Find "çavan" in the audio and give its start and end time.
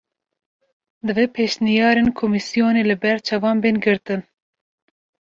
3.27-3.57